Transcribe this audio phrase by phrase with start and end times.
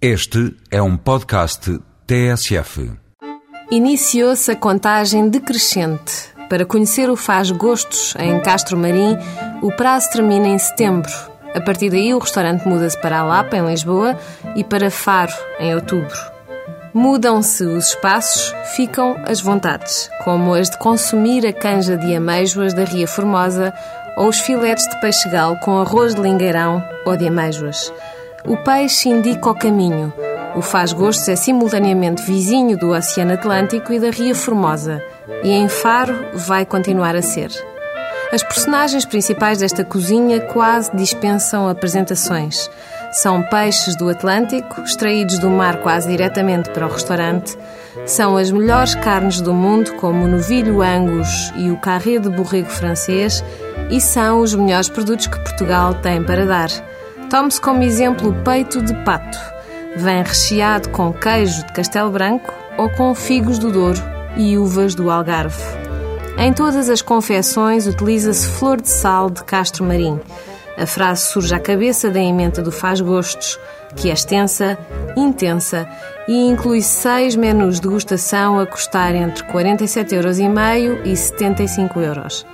[0.00, 2.92] Este é um podcast TSF.
[3.70, 6.28] Iniciou-se a contagem decrescente.
[6.50, 9.16] Para conhecer o Faz Gostos em Castro Marim,
[9.62, 11.10] o prazo termina em setembro.
[11.54, 14.18] A partir daí, o restaurante muda-se para a Lapa, em Lisboa,
[14.54, 16.14] e para Faro, em outubro.
[16.92, 22.84] Mudam-se os espaços, ficam as vontades, como as de consumir a canja de ameijoas da
[22.84, 23.72] Ria Formosa
[24.18, 27.90] ou os filetes de peixe-gal com arroz de lingueirão ou de ameijoas.
[28.44, 30.12] O peixe indica o caminho.
[30.54, 35.02] O Faz Gostos é simultaneamente vizinho do Oceano Atlântico e da Ria Formosa,
[35.42, 37.50] e em Faro vai continuar a ser.
[38.32, 42.70] As personagens principais desta cozinha quase dispensam apresentações.
[43.12, 47.56] São peixes do Atlântico, extraídos do mar quase diretamente para o restaurante.
[48.04, 52.68] São as melhores carnes do mundo, como o novilho angus e o carré de borrego
[52.68, 53.44] francês,
[53.90, 56.68] e são os melhores produtos que Portugal tem para dar.
[57.30, 59.38] Tome-se como exemplo o peito de pato.
[59.96, 64.00] Vem recheado com queijo de Castelo Branco ou com figos do Douro
[64.36, 65.60] e uvas do Algarve.
[66.38, 70.20] Em todas as confecções utiliza-se flor de sal de Castro Marim.
[70.78, 73.58] A frase surge à cabeça da emenda do Faz Gostos,
[73.96, 74.78] que é extensa,
[75.16, 75.88] intensa
[76.28, 80.38] e inclui seis menus de degustação a custar entre 47,5 euros
[81.04, 82.46] e 75 euros.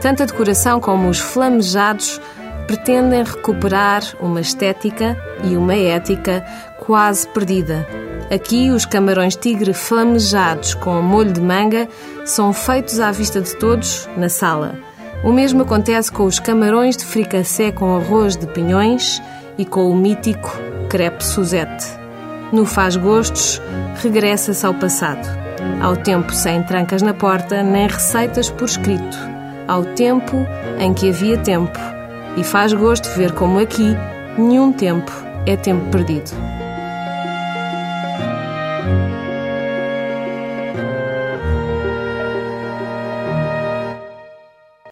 [0.00, 2.20] Tanto a decoração como os flamejados
[2.68, 6.44] pretendem recuperar uma estética e uma ética
[6.78, 7.88] quase perdida.
[8.30, 11.88] Aqui, os camarões tigre flamejados com molho de manga
[12.26, 14.74] são feitos à vista de todos na sala.
[15.24, 19.20] O mesmo acontece com os camarões de fricassé com arroz de pinhões
[19.56, 20.54] e com o mítico
[20.90, 21.86] crepe Suzette.
[22.52, 23.62] No Faz Gostos,
[23.96, 25.26] regressa-se ao passado.
[25.80, 29.18] Ao tempo sem trancas na porta, nem receitas por escrito.
[29.66, 30.46] Ao tempo
[30.78, 31.97] em que havia tempo.
[32.38, 33.96] E faz gosto ver como aqui
[34.38, 35.10] nenhum tempo
[35.44, 36.30] é tempo perdido.